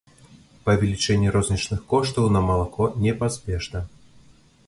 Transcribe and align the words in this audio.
Павелічэнне 0.67 1.33
рознічных 1.35 1.83
коштаў 1.93 2.25
на 2.35 2.41
малако 2.49 2.87
непазбежна. 3.03 3.79